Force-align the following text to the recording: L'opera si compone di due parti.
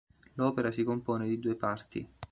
L'opera 0.33 0.71
si 0.71 0.83
compone 0.83 1.27
di 1.27 1.37
due 1.37 1.55
parti. 1.55 2.09